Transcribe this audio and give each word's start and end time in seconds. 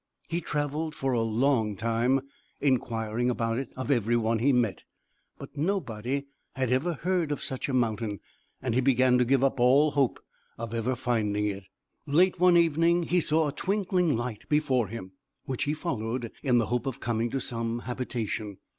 He 0.27 0.41
travelled 0.41 0.95
for 0.95 1.13
a 1.13 1.21
long 1.21 1.75
time, 1.75 2.21
inquiring 2.59 3.29
about 3.29 3.59
it 3.59 3.71
of 3.77 3.91
every 3.91 4.17
one 4.17 4.39
he 4.39 4.51
met; 4.51 4.81
but 5.37 5.55
nobody 5.55 6.25
had 6.55 6.71
ever 6.71 6.93
heard 6.95 7.31
of 7.31 7.43
such 7.43 7.69
a 7.69 7.73
mountain; 7.75 8.19
and 8.63 8.73
he 8.73 8.81
began 8.81 9.19
to 9.19 9.25
give 9.25 9.43
up 9.43 9.59
all 9.59 9.91
hope 9.91 10.19
of 10.57 10.73
ever 10.73 10.95
finding 10.95 11.45
it. 11.45 11.65
Late 12.07 12.39
one 12.39 12.57
evening 12.57 13.03
he 13.03 13.19
saw 13.21 13.47
a 13.47 13.51
twinkling 13.53 14.17
light 14.17 14.49
before 14.49 14.87
him, 14.87 15.11
which 15.45 15.65
he 15.65 15.73
followed, 15.75 16.31
in 16.41 16.57
the 16.57 16.65
hope 16.73 16.87
of 16.87 16.99
coming 16.99 17.29
to 17.29 17.39
some 17.39 17.81
habitation. 17.81 18.57